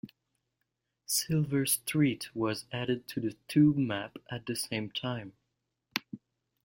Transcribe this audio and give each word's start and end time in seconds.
Silver 1.05 1.67
Street 1.67 2.35
was 2.35 2.65
added 2.71 3.07
to 3.07 3.19
the 3.19 3.35
Tube 3.47 3.77
map 3.77 4.17
at 4.31 4.47
the 4.47 4.55
same 4.55 4.89
time. 4.89 5.33